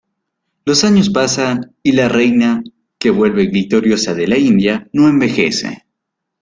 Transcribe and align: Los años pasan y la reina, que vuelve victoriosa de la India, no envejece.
Los 0.65 0.83
años 0.83 1.11
pasan 1.11 1.75
y 1.83 1.91
la 1.91 2.09
reina, 2.09 2.63
que 2.97 3.11
vuelve 3.11 3.45
victoriosa 3.49 4.15
de 4.15 4.27
la 4.27 4.39
India, 4.39 4.89
no 4.93 5.07
envejece. 5.07 5.85